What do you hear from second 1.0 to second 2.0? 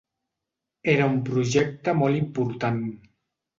un projecte